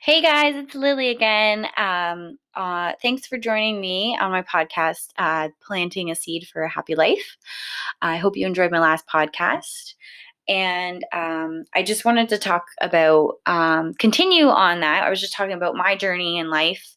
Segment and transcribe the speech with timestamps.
[0.00, 1.66] Hey guys, it's Lily again.
[1.76, 6.68] Um, uh, thanks for joining me on my podcast, uh, Planting a Seed for a
[6.68, 7.36] Happy Life.
[8.00, 9.94] I hope you enjoyed my last podcast.
[10.48, 15.02] And um, I just wanted to talk about, um, continue on that.
[15.02, 16.94] I was just talking about my journey in life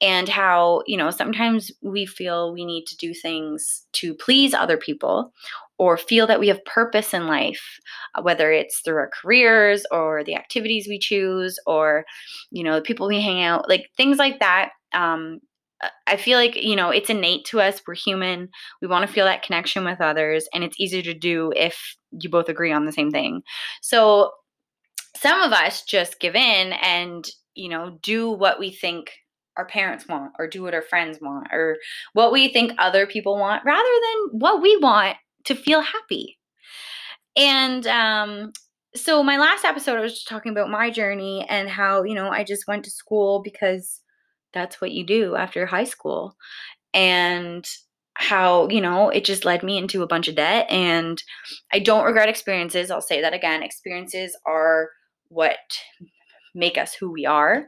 [0.00, 4.78] and how, you know, sometimes we feel we need to do things to please other
[4.78, 5.32] people
[5.78, 7.78] or feel that we have purpose in life,
[8.14, 12.04] uh, whether it's through our careers or the activities we choose or,
[12.50, 14.70] you know, the people we hang out, like things like that.
[14.92, 15.38] Um,
[15.82, 17.80] uh, I feel like, you know, it's innate to us.
[17.86, 18.48] We're human.
[18.82, 22.28] We want to feel that connection with others, and it's easier to do if you
[22.28, 23.42] both agree on the same thing.
[23.80, 24.32] So,
[25.16, 29.10] some of us just give in and, you know, do what we think
[29.56, 31.76] our parents want or do what our friends want or
[32.12, 36.38] what we think other people want rather than what we want to feel happy.
[37.36, 38.52] And um,
[38.94, 42.28] so, my last episode, I was just talking about my journey and how, you know,
[42.28, 44.00] I just went to school because
[44.52, 46.36] that's what you do after high school.
[46.94, 47.68] And
[48.14, 50.66] how, you know, it just led me into a bunch of debt.
[50.68, 51.22] And
[51.72, 52.90] I don't regret experiences.
[52.90, 53.62] I'll say that again.
[53.62, 54.88] Experiences are
[55.28, 55.56] what
[56.54, 57.66] make us who we are.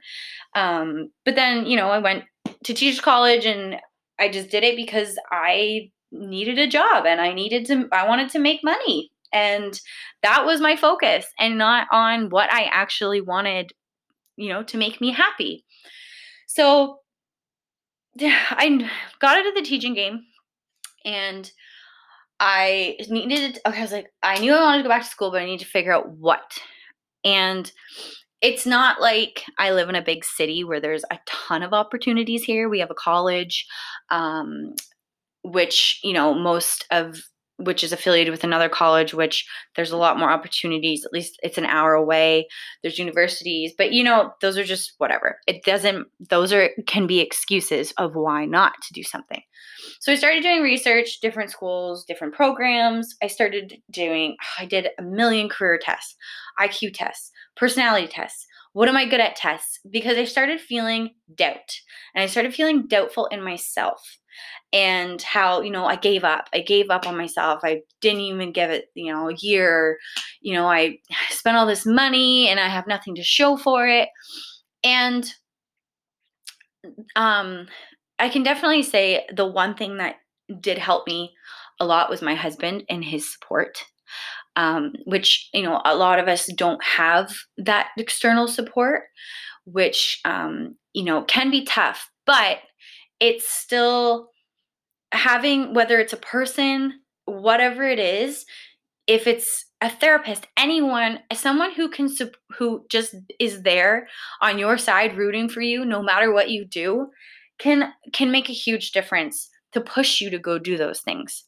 [0.56, 2.24] Um, but then, you know, I went
[2.64, 3.76] to teach college and
[4.18, 8.30] I just did it because I needed a job and I needed to, I wanted
[8.30, 9.10] to make money.
[9.32, 9.80] And
[10.22, 13.72] that was my focus and not on what I actually wanted,
[14.36, 15.64] you know, to make me happy.
[16.46, 16.98] So
[18.20, 18.88] I
[19.20, 20.22] got out of the teaching game
[21.04, 21.50] and
[22.40, 25.30] I needed, okay, I was like, I knew I wanted to go back to school,
[25.30, 26.58] but I need to figure out what.
[27.22, 27.70] And
[28.40, 32.42] it's not like I live in a big city where there's a ton of opportunities
[32.42, 32.70] here.
[32.70, 33.66] We have a college,
[34.08, 34.74] um,
[35.42, 37.16] which, you know, most of
[37.60, 41.04] which is affiliated with another college, which there's a lot more opportunities.
[41.04, 42.48] At least it's an hour away.
[42.82, 45.38] There's universities, but you know, those are just whatever.
[45.46, 49.42] It doesn't, those are, can be excuses of why not to do something.
[50.00, 53.14] So I started doing research, different schools, different programs.
[53.22, 56.16] I started doing, I did a million career tests,
[56.58, 58.46] IQ tests, personality tests.
[58.72, 59.80] What am I good at tests?
[59.90, 61.74] Because I started feeling doubt
[62.14, 64.00] and I started feeling doubtful in myself
[64.72, 66.48] and how you know i gave up.
[66.54, 67.60] I gave up on myself.
[67.64, 69.98] I didn't even give it you know a year.
[70.40, 70.98] You know i
[71.30, 74.08] spent all this money and i have nothing to show for it.
[74.84, 75.30] And
[77.16, 77.66] um
[78.18, 80.16] i can definitely say the one thing that
[80.60, 81.32] did help me
[81.78, 83.84] a lot was my husband and his support
[84.56, 89.04] um, which you know a lot of us don't have that external support
[89.64, 92.58] which um, you know can be tough but
[93.20, 94.30] it's still
[95.12, 98.44] having whether it's a person, whatever it is,
[99.06, 102.08] if it's a therapist, anyone, someone who can
[102.58, 104.08] who just is there
[104.40, 107.08] on your side rooting for you no matter what you do
[107.58, 111.44] can can make a huge difference to push you to go do those things.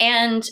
[0.00, 0.48] And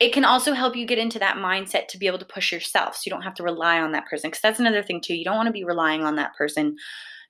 [0.00, 2.96] it can also help you get into that mindset to be able to push yourself
[2.96, 5.24] so you don't have to rely on that person because that's another thing too you
[5.24, 6.74] don't want to be relying on that person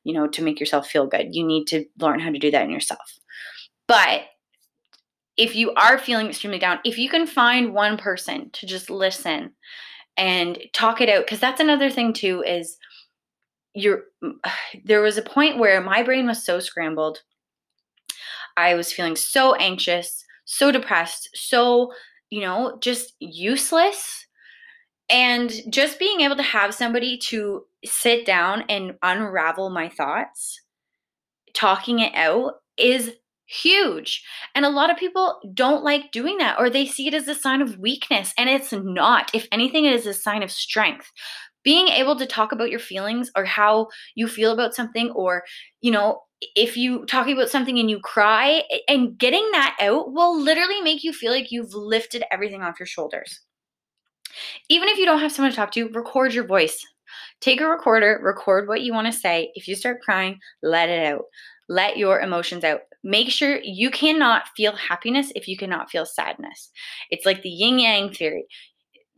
[0.04, 2.64] you know to make yourself feel good you need to learn how to do that
[2.64, 3.18] in yourself
[3.88, 4.22] but
[5.36, 9.52] if you are feeling extremely down, if you can find one person to just listen
[10.16, 12.76] and talk it out, because that's another thing too, is
[13.74, 14.04] you're
[14.84, 17.20] there was a point where my brain was so scrambled.
[18.56, 21.92] I was feeling so anxious, so depressed, so,
[22.30, 24.20] you know, just useless.
[25.10, 30.60] And just being able to have somebody to sit down and unravel my thoughts,
[31.54, 33.12] talking it out is
[33.46, 34.24] huge.
[34.54, 37.34] And a lot of people don't like doing that or they see it as a
[37.34, 38.32] sign of weakness.
[38.38, 39.30] And it's not.
[39.34, 41.10] If anything, it is a sign of strength.
[41.62, 45.44] Being able to talk about your feelings or how you feel about something, or,
[45.80, 46.20] you know,
[46.54, 51.02] if you talking about something and you cry and getting that out will literally make
[51.02, 53.40] you feel like you've lifted everything off your shoulders.
[54.68, 56.84] Even if you don't have someone to talk to, record your voice.
[57.40, 59.50] Take a recorder, record what you want to say.
[59.54, 61.24] If you start crying, let it out.
[61.68, 62.80] Let your emotions out.
[63.02, 66.70] Make sure you cannot feel happiness if you cannot feel sadness.
[67.10, 68.46] It's like the yin yang theory.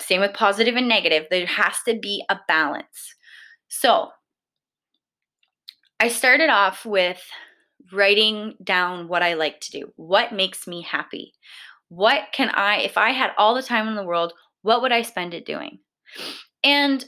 [0.01, 1.27] Same with positive and negative.
[1.31, 3.15] There has to be a balance.
[3.69, 4.11] So,
[5.99, 7.23] I started off with
[7.93, 9.93] writing down what I like to do.
[9.97, 11.33] What makes me happy?
[11.89, 14.33] What can I, if I had all the time in the world,
[14.63, 15.79] what would I spend it doing?
[16.65, 17.05] And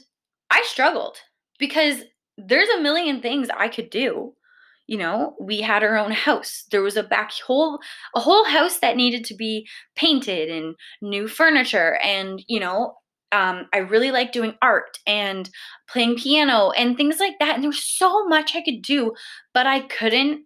[0.49, 1.17] I struggled
[1.57, 2.03] because
[2.37, 4.33] there's a million things I could do
[4.87, 7.79] you know we had our own house there was a back whole
[8.15, 12.95] a whole house that needed to be painted and new furniture and you know
[13.31, 15.49] um, I really like doing art and
[15.87, 17.55] playing piano and things like that.
[17.55, 19.13] And there was so much I could do,
[19.53, 20.45] but I couldn't.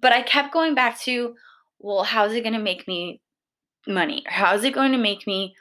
[0.00, 1.34] But I kept going back to,
[1.78, 3.22] well, how's it going to make me
[3.86, 4.22] money?
[4.26, 5.54] Or how is it going to make me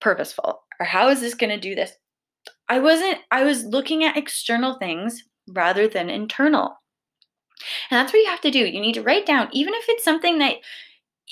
[0.00, 0.62] purposeful?
[0.80, 1.92] Or how is this going to do this?
[2.68, 6.76] I wasn't, I was looking at external things rather than internal.
[7.90, 8.60] And that's what you have to do.
[8.60, 10.56] You need to write down, even if it's something that,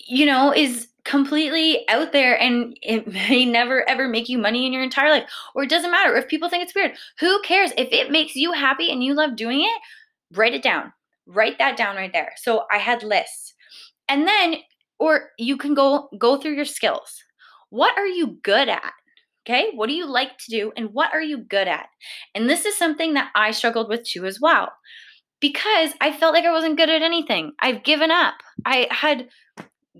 [0.06, 4.72] you know, is completely out there and it may never ever make you money in
[4.72, 7.72] your entire life or it doesn't matter if people think it's weird who cares?
[7.76, 9.80] If it makes you happy and you love doing it
[10.36, 10.92] write it down.
[11.26, 12.32] Write that down right there.
[12.36, 13.54] So i had lists.
[14.08, 14.56] And then
[14.98, 17.22] or you can go go through your skills.
[17.70, 18.92] What are you good at
[19.46, 21.86] okay what do you like to do and what are you good at
[22.34, 24.70] and this is something that i struggled with too as well
[25.40, 28.34] because i felt like i wasn't good at anything i've given up
[28.64, 29.28] i had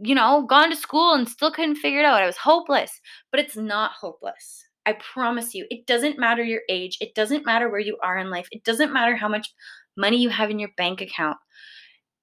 [0.01, 2.23] you know, gone to school and still couldn't figure it out.
[2.23, 3.01] I was hopeless,
[3.31, 4.65] but it's not hopeless.
[4.87, 6.99] I promise you, it doesn't matter your age.
[7.01, 8.49] It doesn't matter where you are in life.
[8.51, 9.53] It doesn't matter how much
[9.97, 11.37] money you have in your bank account.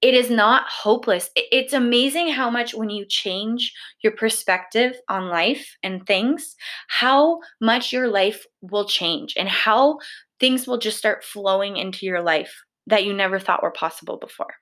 [0.02, 1.30] It is not hopeless.
[1.36, 6.56] It's amazing how much when you change your perspective on life and things,
[6.88, 10.00] how much your life will change and how
[10.40, 14.54] things will just start flowing into your life that you never thought were possible before.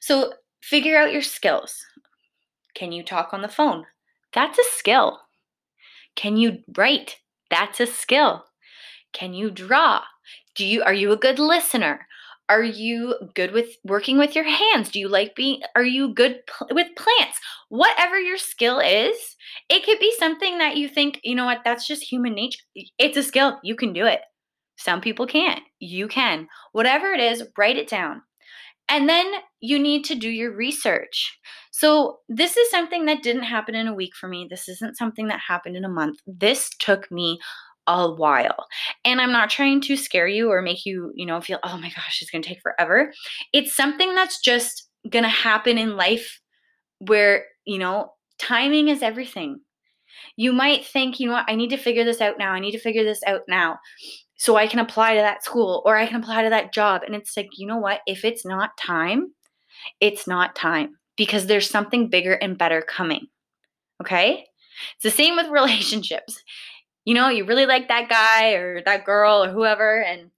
[0.00, 0.34] So,
[0.66, 1.86] Figure out your skills.
[2.74, 3.84] Can you talk on the phone?
[4.32, 5.20] That's a skill.
[6.16, 7.18] Can you write?
[7.50, 8.44] That's a skill.
[9.12, 10.02] Can you draw?
[10.56, 12.08] Do you are you a good listener?
[12.48, 14.90] Are you good with working with your hands?
[14.90, 17.40] Do you like being are you good pl- with plants?
[17.68, 19.16] Whatever your skill is,
[19.68, 22.62] it could be something that you think, you know what, that's just human nature.
[22.98, 23.58] It's a skill.
[23.64, 24.20] You can do it.
[24.76, 25.62] Some people can't.
[25.80, 26.48] You can.
[26.72, 28.22] Whatever it is, write it down.
[28.88, 29.26] And then
[29.60, 31.36] you need to do your research.
[31.72, 34.46] So, this is something that didn't happen in a week for me.
[34.48, 36.20] This isn't something that happened in a month.
[36.26, 37.38] This took me
[37.86, 38.66] a while.
[39.04, 41.88] And I'm not trying to scare you or make you, you know, feel, oh my
[41.90, 43.12] gosh, it's going to take forever.
[43.52, 46.40] It's something that's just going to happen in life
[46.98, 49.60] where, you know, timing is everything.
[50.36, 52.52] You might think, you know what, I need to figure this out now.
[52.52, 53.78] I need to figure this out now
[54.36, 57.02] so I can apply to that school or I can apply to that job.
[57.02, 58.00] And it's like, you know what?
[58.06, 59.32] If it's not time,
[60.00, 63.26] it's not time because there's something bigger and better coming.
[64.02, 64.46] Okay?
[64.94, 66.42] It's the same with relationships.
[67.06, 70.30] You know, you really like that guy or that girl or whoever, and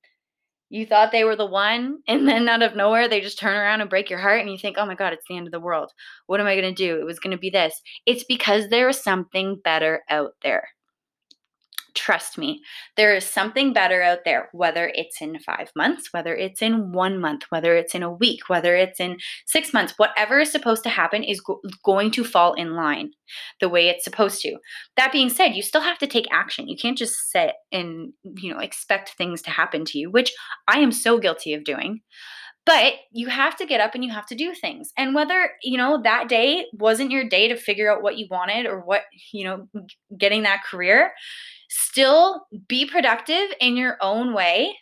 [0.70, 3.80] you thought they were the one, and then out of nowhere, they just turn around
[3.80, 5.60] and break your heart, and you think, oh my God, it's the end of the
[5.60, 5.92] world.
[6.26, 7.00] What am I going to do?
[7.00, 7.80] It was going to be this.
[8.06, 10.68] It's because there is something better out there.
[11.98, 12.62] Trust me,
[12.96, 17.20] there is something better out there, whether it's in five months, whether it's in one
[17.20, 19.16] month, whether it's in a week, whether it's in
[19.46, 19.94] six months.
[19.96, 23.10] Whatever is supposed to happen is go- going to fall in line
[23.60, 24.58] the way it's supposed to.
[24.96, 26.68] That being said, you still have to take action.
[26.68, 30.32] You can't just sit and, you know, expect things to happen to you, which
[30.68, 32.02] I am so guilty of doing
[32.68, 35.78] but you have to get up and you have to do things and whether you
[35.78, 39.02] know that day wasn't your day to figure out what you wanted or what
[39.32, 39.66] you know
[40.18, 41.12] getting that career
[41.68, 44.76] still be productive in your own way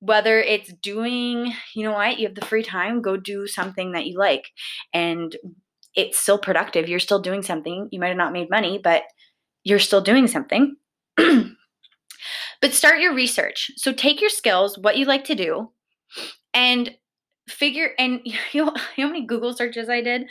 [0.00, 4.06] whether it's doing you know what you have the free time go do something that
[4.06, 4.50] you like
[4.92, 5.36] and
[5.96, 6.88] it's still productive.
[6.88, 7.88] You're still doing something.
[7.90, 9.02] You might have not made money but
[9.64, 10.76] you're still doing something.
[12.62, 13.70] But start your research.
[13.76, 15.70] So take your skills what you like to do
[16.54, 16.90] and
[17.48, 20.26] figure and you know, you know how many google searches i did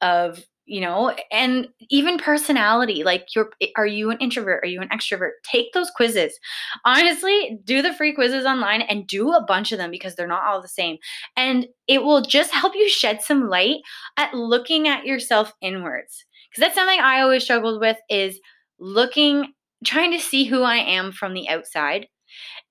[0.00, 4.62] of you know and even personality like you're eh, are you an introvert?
[4.62, 5.32] Are you an extrovert?
[5.42, 6.38] Take those quizzes.
[6.84, 10.44] Honestly do the free quizzes online and do a bunch of them because they're not
[10.44, 10.96] all the same
[11.36, 13.78] and it will just help you shed some light
[14.16, 18.38] at looking at yourself inwards because that's something i always struggled with is
[18.78, 19.52] looking
[19.84, 22.06] trying to see who i am from the outside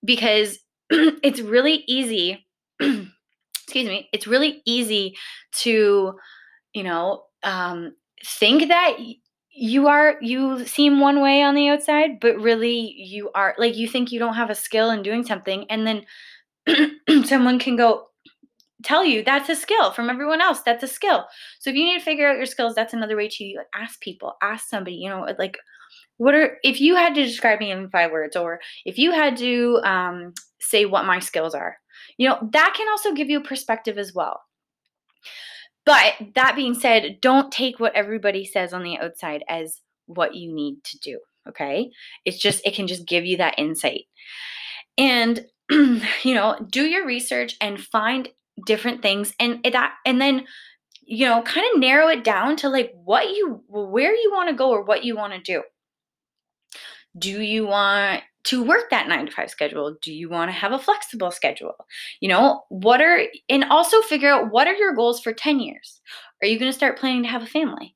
[0.05, 2.45] because it's really easy
[2.79, 5.15] excuse me it's really easy
[5.51, 6.13] to
[6.73, 8.97] you know um, think that
[9.51, 13.87] you are you seem one way on the outside but really you are like you
[13.87, 16.05] think you don't have a skill in doing something and then
[17.25, 18.07] someone can go
[18.83, 21.25] tell you that's a skill from everyone else that's a skill.
[21.59, 24.35] So if you need to figure out your skills that's another way to ask people
[24.41, 25.57] ask somebody you know like
[26.17, 29.35] what are if you had to describe me in five words or if you had
[29.37, 31.77] to um, say what my skills are
[32.17, 34.41] you know that can also give you perspective as well
[35.89, 40.53] but that being said, don't take what everybody says on the outside as what you
[40.53, 41.19] need to do.
[41.47, 41.89] Okay.
[42.25, 44.03] It's just, it can just give you that insight.
[44.99, 48.29] And, you know, do your research and find
[48.67, 50.45] different things and that, and then,
[51.01, 54.55] you know, kind of narrow it down to like what you, where you want to
[54.55, 55.63] go or what you want to do.
[57.17, 59.97] Do you want to work that nine to five schedule?
[60.01, 61.75] Do you want to have a flexible schedule?
[62.19, 66.01] You know, what are, and also figure out what are your goals for 10 years?
[66.41, 67.95] Are you going to start planning to have a family?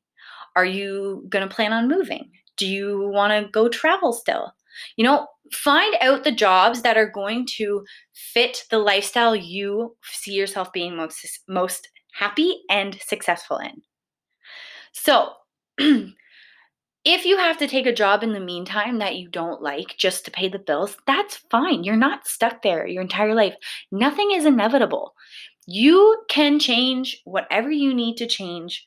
[0.56, 2.32] Are you going to plan on moving?
[2.58, 4.54] Do you want to go travel still?
[4.96, 7.84] You know, find out the jobs that are going to
[8.14, 13.82] fit the lifestyle you see yourself being most most happy and successful in.
[14.94, 15.34] So,
[17.06, 20.24] if you have to take a job in the meantime that you don't like just
[20.26, 21.84] to pay the bills, that's fine.
[21.84, 23.56] You're not stuck there your entire life.
[23.92, 25.14] Nothing is inevitable.
[25.66, 28.86] You can change whatever you need to change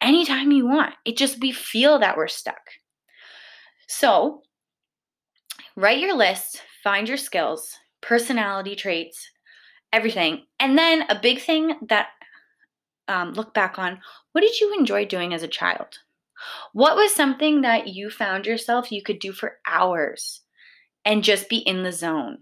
[0.00, 0.94] anytime you want.
[1.04, 2.60] It just we feel that we're stuck.
[3.88, 4.42] So,
[5.76, 9.30] write your list, find your skills, personality traits,
[9.92, 10.44] everything.
[10.60, 12.08] And then a big thing that
[13.08, 14.00] um, look back on
[14.32, 15.98] what did you enjoy doing as a child?
[16.72, 20.40] What was something that you found yourself you could do for hours
[21.04, 22.38] and just be in the zone?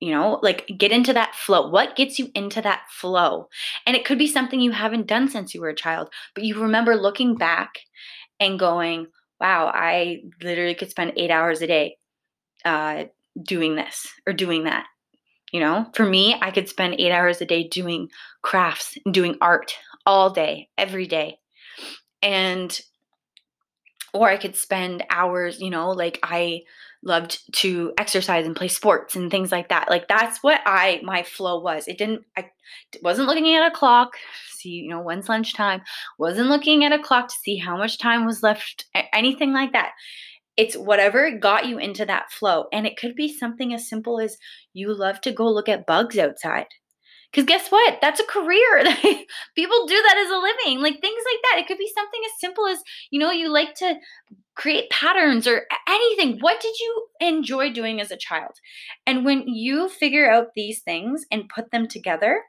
[0.00, 1.70] You know, like get into that flow.
[1.70, 3.48] What gets you into that flow?
[3.86, 6.60] And it could be something you haven't done since you were a child, but you
[6.60, 7.78] remember looking back
[8.38, 9.06] and going,
[9.40, 11.96] wow, I literally could spend eight hours a day
[12.64, 13.04] uh,
[13.42, 14.86] doing this or doing that.
[15.52, 18.08] You know, for me, I could spend eight hours a day doing
[18.42, 19.74] crafts and doing art
[20.04, 21.38] all day, every day.
[22.22, 22.78] And,
[24.14, 26.62] or I could spend hours, you know, like I
[27.02, 29.90] loved to exercise and play sports and things like that.
[29.90, 31.86] Like that's what I, my flow was.
[31.86, 32.50] It didn't, I
[33.02, 34.14] wasn't looking at a clock,
[34.56, 35.82] see, you know, when's lunchtime,
[36.18, 39.92] wasn't looking at a clock to see how much time was left, anything like that.
[40.56, 42.66] It's whatever got you into that flow.
[42.72, 44.38] And it could be something as simple as
[44.72, 46.66] you love to go look at bugs outside.
[47.34, 47.98] Because guess what?
[48.00, 48.84] That's a career.
[49.56, 50.80] People do that as a living.
[50.80, 51.58] Like things like that.
[51.58, 52.78] It could be something as simple as,
[53.10, 53.96] you know, you like to
[54.54, 56.38] create patterns or anything.
[56.38, 58.52] What did you enjoy doing as a child?
[59.04, 62.40] And when you figure out these things and put them together,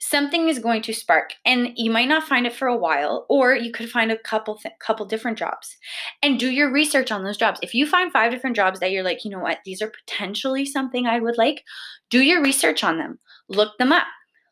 [0.00, 3.54] something is going to spark and you might not find it for a while or
[3.54, 5.76] you could find a couple th- couple different jobs.
[6.22, 7.60] And do your research on those jobs.
[7.62, 9.58] If you find five different jobs that you're like you know what?
[9.64, 11.62] These are potentially something i would like
[12.08, 13.18] do your research on them.
[13.48, 14.06] Look them up.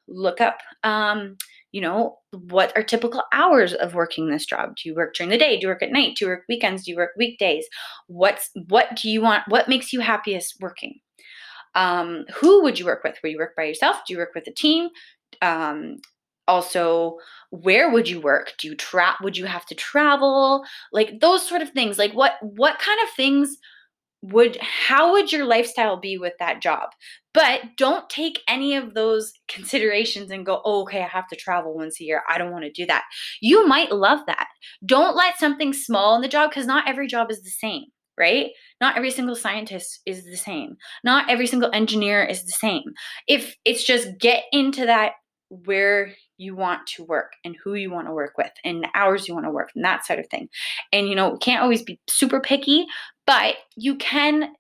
[0.07, 1.37] Look up um,
[1.73, 4.77] you know what are typical hours of working this job?
[4.77, 5.57] Do you work during the day?
[5.57, 6.17] Do you work at night?
[6.17, 6.85] Do you work weekends?
[6.85, 7.67] Do you work weekdays?
[8.07, 11.01] What's what do you want what makes you happiest working?
[11.75, 13.17] Um, who would you work with?
[13.23, 13.99] Will you work by yourself?
[14.07, 14.89] Do you work with a team?
[15.43, 15.97] Um,
[16.47, 17.19] also
[17.51, 18.55] where would you work?
[18.59, 20.65] Do you trap would you have to travel?
[20.93, 23.57] Like those sort of things like what what kind of things
[24.23, 26.91] would how would your lifestyle be with that job?
[27.35, 31.75] But don't take any of those considerations and go oh, okay i have to travel
[31.75, 32.23] once a year.
[32.29, 33.05] I don't want to do that.
[33.41, 34.49] You might love that.
[34.85, 37.85] Don't let something small in the job because not every job is the same
[38.19, 42.83] right not every single scientist is the same not every single engineer is the same
[43.27, 45.13] if it's just get into that
[45.51, 49.27] where you want to work and who you want to work with and the hours
[49.27, 50.49] you want to work and that sort of thing.
[50.93, 52.87] And you know, can't always be super picky,
[53.27, 54.53] but you can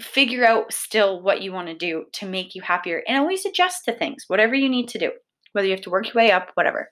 [0.00, 3.84] figure out still what you want to do to make you happier and always adjust
[3.84, 5.12] to things, whatever you need to do,
[5.52, 6.90] whether you have to work your way up, whatever.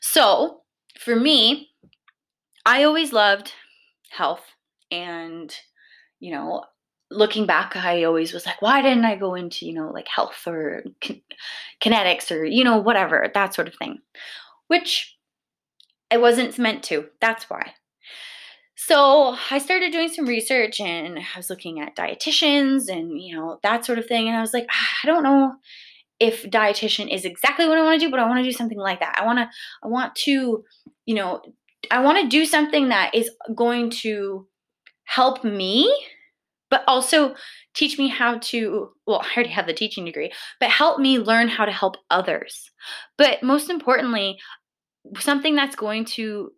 [0.00, 0.62] So,
[0.98, 1.70] for me,
[2.66, 3.52] I always loved
[4.14, 4.44] health
[4.90, 5.54] and
[6.24, 6.64] you know,
[7.10, 10.46] looking back, I always was like, why didn't I go into, you know, like health
[10.46, 11.20] or kin-
[11.82, 13.98] kinetics or, you know, whatever, that sort of thing,
[14.68, 15.16] which
[16.10, 17.06] I wasn't meant to.
[17.20, 17.74] That's why.
[18.76, 23.58] So I started doing some research and I was looking at dietitians and, you know,
[23.62, 24.26] that sort of thing.
[24.26, 25.54] And I was like, ah, I don't know
[26.20, 28.78] if dietitian is exactly what I want to do, but I want to do something
[28.78, 29.18] like that.
[29.20, 29.48] I want to,
[29.82, 30.64] I want to,
[31.06, 31.42] you know,
[31.90, 34.46] I want to do something that is going to
[35.04, 35.94] help me
[36.70, 37.34] but also
[37.74, 41.46] teach me how to well i already have the teaching degree but help me learn
[41.48, 42.70] how to help others.
[43.18, 44.38] But most importantly
[45.18, 46.50] something that's going to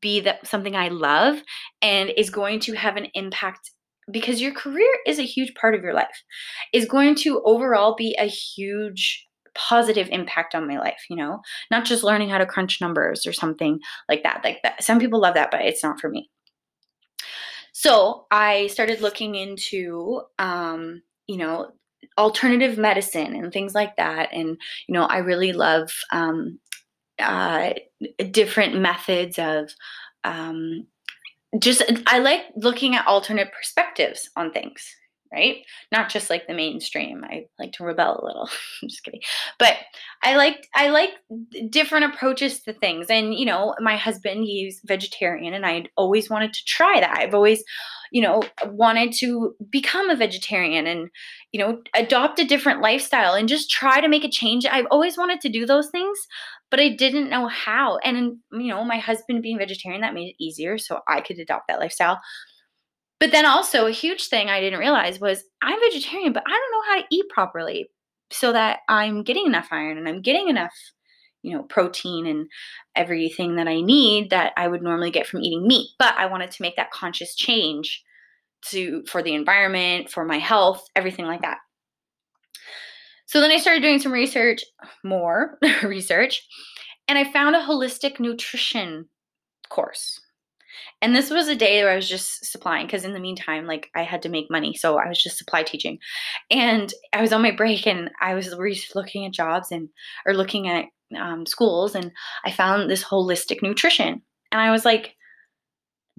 [0.00, 1.42] be that something i love
[1.80, 3.70] and is going to have an impact
[4.10, 6.22] because your career is a huge part of your life
[6.72, 11.40] is going to overall be a huge positive impact on my life you know
[11.70, 13.78] not just learning how to crunch numbers or something
[14.08, 16.30] like that like that some people love that but it's not for me
[17.72, 21.72] so I started looking into, um, you know,
[22.18, 24.28] alternative medicine and things like that.
[24.32, 26.58] And, you know, I really love um,
[27.18, 27.72] uh,
[28.30, 29.70] different methods of
[30.22, 30.86] um,
[31.58, 34.94] just, I like looking at alternate perspectives on things.
[35.32, 35.64] Right?
[35.90, 37.24] Not just like the mainstream.
[37.24, 38.48] I like to rebel a little.
[38.82, 39.22] I'm just kidding.
[39.58, 39.76] But
[40.22, 41.10] I like I like
[41.70, 43.06] different approaches to things.
[43.08, 47.18] And you know, my husband, he's vegetarian and I always wanted to try that.
[47.18, 47.64] I've always,
[48.10, 51.08] you know, wanted to become a vegetarian and
[51.52, 54.66] you know, adopt a different lifestyle and just try to make a change.
[54.66, 56.18] I've always wanted to do those things,
[56.70, 57.98] but I didn't know how.
[57.98, 61.68] And you know, my husband being vegetarian that made it easier so I could adopt
[61.68, 62.20] that lifestyle.
[63.22, 66.72] But then also a huge thing I didn't realize was I'm vegetarian, but I don't
[66.72, 67.88] know how to eat properly
[68.32, 70.74] so that I'm getting enough iron and I'm getting enough,
[71.40, 72.48] you know, protein and
[72.96, 75.90] everything that I need that I would normally get from eating meat.
[76.00, 78.02] But I wanted to make that conscious change
[78.70, 81.58] to for the environment, for my health, everything like that.
[83.26, 84.64] So then I started doing some research,
[85.04, 86.44] more research,
[87.06, 89.06] and I found a holistic nutrition
[89.68, 90.18] course
[91.00, 93.90] and this was a day where I was just supplying because in the meantime, like
[93.94, 94.74] I had to make money.
[94.74, 95.98] So I was just supply teaching.
[96.50, 98.54] And I was on my break and I was
[98.94, 99.88] looking at jobs and
[100.26, 100.86] or looking at
[101.18, 102.12] um, schools and
[102.44, 104.22] I found this holistic nutrition.
[104.50, 105.16] And I was like,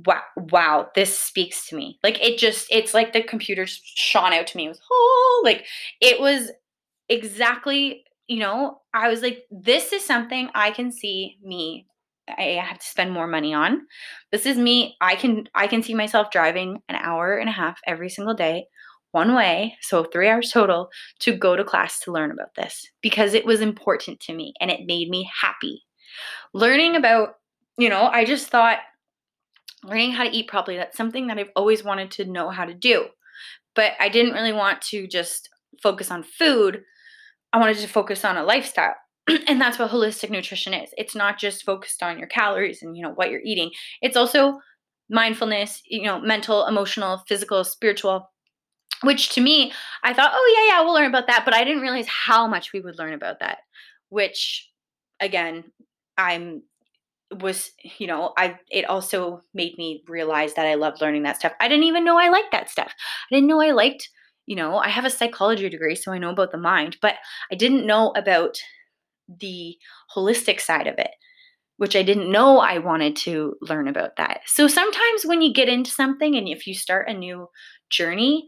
[0.06, 2.00] wow, wow, this speaks to me.
[2.04, 4.66] Like it just, it's like the computer shone out to me.
[4.66, 5.66] It was, oh, like
[6.02, 6.52] it was
[7.10, 11.88] exactly, you know, I was like, this is something I can see me
[12.28, 13.82] I have to spend more money on.
[14.32, 14.96] This is me.
[15.02, 18.68] I can I can see myself driving an hour and a half every single day
[19.12, 20.90] one way, so 3 hours total
[21.20, 24.72] to go to class to learn about this because it was important to me and
[24.72, 25.84] it made me happy.
[26.54, 27.36] Learning about,
[27.78, 28.80] you know, I just thought
[29.84, 32.74] learning how to eat properly that's something that I've always wanted to know how to
[32.74, 33.06] do.
[33.76, 35.50] But I didn't really want to just
[35.82, 36.84] focus on food.
[37.52, 38.96] I wanted to focus on a lifestyle.
[39.48, 40.90] and that's what holistic nutrition is.
[40.98, 43.72] It's not just focused on your calories and you know what you're eating.
[44.02, 44.60] It's also
[45.10, 48.32] mindfulness you know mental emotional physical spiritual
[49.02, 49.72] which to me
[50.04, 52.72] i thought oh yeah yeah we'll learn about that but i didn't realize how much
[52.74, 53.60] we would learn about that
[54.10, 54.70] which
[55.20, 55.64] again
[56.18, 56.64] i'm
[57.42, 61.54] was you know i it also made me realize that i love learning that stuff.
[61.60, 62.94] I didn't even know i liked that stuff.
[63.32, 64.10] I didn't know i liked
[64.46, 67.16] you know i have a psychology degree so i know about the mind but
[67.52, 68.58] i didn't know about
[69.40, 69.78] the
[70.16, 71.12] holistic side of it,
[71.78, 74.42] which I didn't know I wanted to learn about that.
[74.46, 77.50] So sometimes when you get into something and if you start a new
[77.90, 78.48] journey,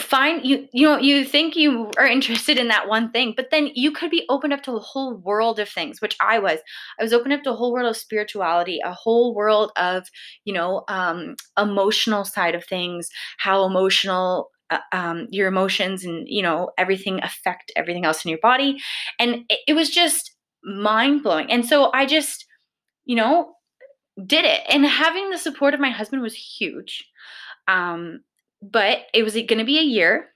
[0.00, 3.70] find you you know you think you are interested in that one thing but then
[3.74, 6.58] you could be open up to a whole world of things which i was
[6.98, 10.08] i was open up to a whole world of spirituality a whole world of
[10.44, 16.42] you know um emotional side of things how emotional uh, um, your emotions and you
[16.42, 18.80] know everything affect everything else in your body.
[19.18, 22.44] And it, it was just mind blowing and so i just
[23.06, 23.54] you know
[24.26, 24.62] did it.
[24.68, 27.08] And having the support of my husband was huge.
[27.68, 28.22] Um,
[28.62, 30.28] but it was going to be a year.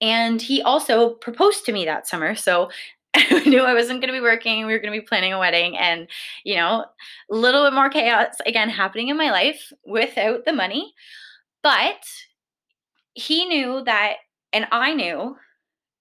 [0.00, 2.34] And he also proposed to me that summer.
[2.34, 2.70] So
[3.14, 4.66] I knew I wasn't going to be working.
[4.66, 6.08] We were going to be planning a wedding, and
[6.42, 6.84] you know,
[7.30, 10.92] a little bit more chaos again happening in my life without the money.
[11.62, 12.04] But
[13.14, 14.14] he knew that,
[14.52, 15.36] and I knew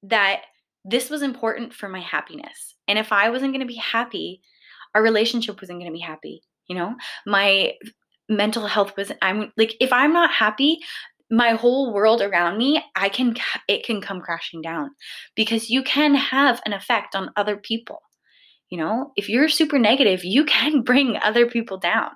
[0.03, 0.41] that
[0.85, 2.75] this was important for my happiness.
[2.87, 4.41] And if I wasn't going to be happy,
[4.93, 6.41] our relationship wasn't going to be happy.
[6.67, 6.95] You know,
[7.25, 7.73] my
[8.29, 10.79] mental health was, I'm like, if I'm not happy,
[11.31, 13.35] my whole world around me, I can,
[13.67, 14.91] it can come crashing down
[15.35, 17.99] because you can have an effect on other people.
[18.69, 22.11] You know, if you're super negative, you can bring other people down.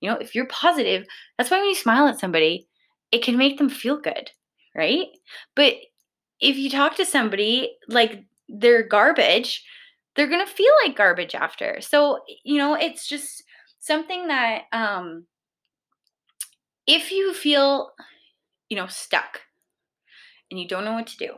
[0.00, 2.68] You know, if you're positive, that's why when you smile at somebody,
[3.14, 4.32] it can make them feel good,
[4.74, 5.06] right?
[5.54, 5.74] But
[6.40, 9.64] if you talk to somebody like they're garbage,
[10.16, 11.80] they're going to feel like garbage after.
[11.80, 13.44] So, you know, it's just
[13.78, 15.26] something that um
[16.88, 17.92] if you feel,
[18.68, 19.42] you know, stuck
[20.50, 21.34] and you don't know what to do,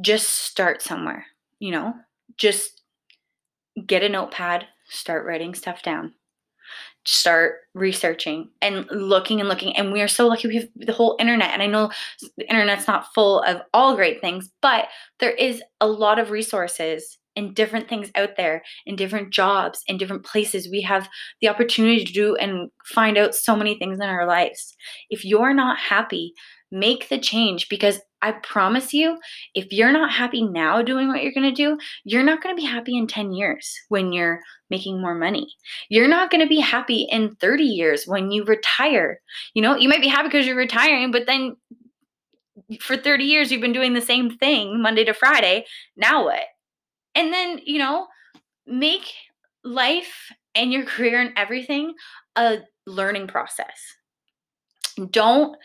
[0.00, 1.26] just start somewhere,
[1.58, 1.94] you know?
[2.36, 2.82] Just
[3.86, 6.14] get a notepad, start writing stuff down
[7.06, 11.16] start researching and looking and looking and we are so lucky we have the whole
[11.18, 11.90] internet and i know
[12.36, 17.18] the internet's not full of all great things but there is a lot of resources
[17.36, 21.08] and different things out there in different jobs in different places we have
[21.40, 24.76] the opportunity to do and find out so many things in our lives.
[25.10, 26.34] If you're not happy
[26.70, 29.18] make the change because I promise you,
[29.54, 32.60] if you're not happy now doing what you're going to do, you're not going to
[32.60, 35.48] be happy in 10 years when you're making more money.
[35.88, 39.20] You're not going to be happy in 30 years when you retire.
[39.54, 41.56] You know, you might be happy because you're retiring, but then
[42.80, 45.64] for 30 years you've been doing the same thing Monday to Friday.
[45.96, 46.44] Now what?
[47.14, 48.06] And then, you know,
[48.66, 49.12] make
[49.64, 51.94] life and your career and everything
[52.36, 53.96] a learning process.
[55.10, 55.56] Don't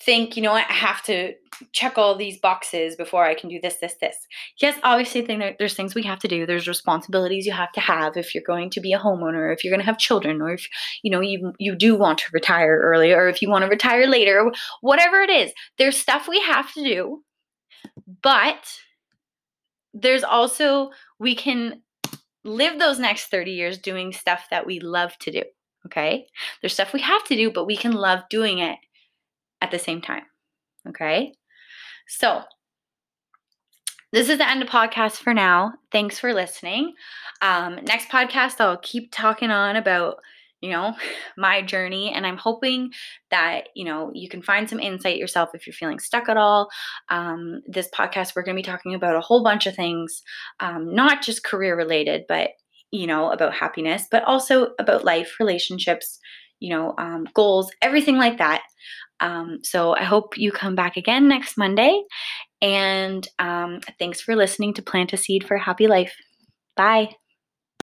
[0.00, 1.34] think, you know what, I have to
[1.72, 4.16] check all these boxes before I can do this, this, this.
[4.60, 5.22] Yes, obviously,
[5.58, 6.46] there's things we have to do.
[6.46, 9.70] There's responsibilities you have to have if you're going to be a homeowner, if you're
[9.70, 10.68] going to have children, or if
[11.02, 14.06] you know you you do want to retire early, or if you want to retire
[14.06, 15.52] later, whatever it is.
[15.78, 17.22] There's stuff we have to do,
[18.22, 18.80] but
[19.92, 21.82] there's also we can
[22.42, 25.42] live those next 30 years doing stuff that we love to do.
[25.86, 26.26] Okay,
[26.60, 28.78] there's stuff we have to do, but we can love doing it
[29.64, 30.24] at the same time.
[30.88, 31.32] Okay.
[32.06, 32.42] So,
[34.12, 35.72] this is the end of podcast for now.
[35.90, 36.92] Thanks for listening.
[37.42, 40.18] Um, next podcast, I'll keep talking on about,
[40.60, 40.94] you know,
[41.38, 42.12] my journey.
[42.12, 42.92] And I'm hoping
[43.30, 46.68] that, you know, you can find some insight yourself if you're feeling stuck at all.
[47.08, 50.22] Um, this podcast, we're going to be talking about a whole bunch of things,
[50.60, 52.50] um, not just career related, but,
[52.92, 56.20] you know, about happiness, but also about life, relationships,
[56.60, 58.62] you know, um, goals, everything like that.
[59.20, 62.02] Um, so I hope you come back again next Monday.
[62.60, 66.14] And um, thanks for listening to Plant a Seed for Happy Life.
[66.76, 67.14] Bye.